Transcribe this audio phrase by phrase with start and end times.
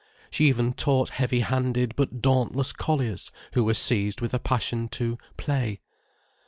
[0.31, 5.19] She even taught heavy handed but dauntless colliers, who were seized with a passion to
[5.37, 5.79] "play."